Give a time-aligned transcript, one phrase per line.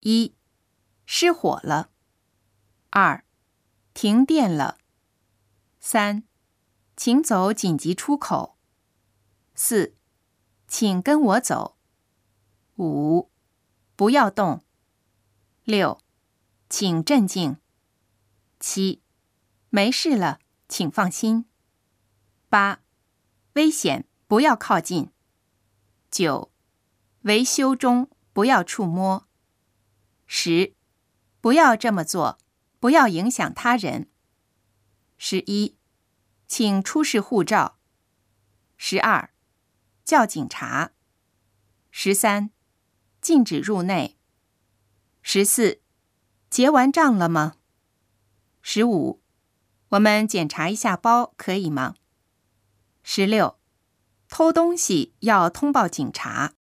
[0.00, 0.34] 一、
[1.04, 1.90] 失火了；
[2.88, 3.22] 二、
[3.92, 4.78] 停电了；
[5.78, 6.24] 三、
[6.96, 8.56] 请走紧急出口；
[9.54, 9.94] 四、
[10.66, 11.76] 请跟我走；
[12.76, 13.30] 五、
[13.94, 14.60] 不要动；
[15.64, 16.00] 六、
[16.70, 17.56] 请镇静；
[18.58, 19.02] 七、
[19.68, 21.44] 没事了，请放心；
[22.48, 22.80] 八、
[23.52, 25.10] 危险，不要靠近；
[26.10, 26.50] 九、
[27.22, 29.26] 维修中，不要触摸。
[30.42, 30.74] 十，
[31.42, 32.38] 不要这么做，
[32.78, 34.08] 不要影响他人。
[35.18, 35.76] 十一，
[36.48, 37.76] 请出示护照。
[38.78, 39.34] 十二，
[40.02, 40.92] 叫警察。
[41.90, 42.52] 十三，
[43.20, 44.16] 禁止入内。
[45.20, 45.82] 十四，
[46.48, 47.56] 结完账了吗？
[48.62, 49.20] 十五，
[49.90, 51.96] 我们检查一下包，可以吗？
[53.02, 53.60] 十六，
[54.30, 56.54] 偷东西要通报警察。